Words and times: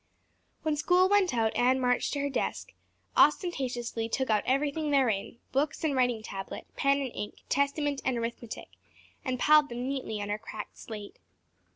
When 0.63 0.75
school 0.75 1.07
went 1.09 1.31
out 1.31 1.55
Anne 1.55 1.79
marched 1.79 2.13
to 2.13 2.21
her 2.21 2.29
desk, 2.31 2.73
ostentatiously 3.15 4.09
took 4.09 4.31
out 4.31 4.41
everything 4.47 4.89
therein, 4.89 5.37
books 5.51 5.83
and 5.83 5.95
writing 5.95 6.23
tablet, 6.23 6.65
pen 6.75 6.97
and 7.01 7.11
ink, 7.13 7.35
testament 7.49 8.01
and 8.03 8.17
arithmetic, 8.17 8.69
and 9.23 9.37
piled 9.39 9.69
them 9.69 9.87
neatly 9.87 10.19
on 10.19 10.29
her 10.29 10.39
cracked 10.39 10.79
slate. 10.79 11.19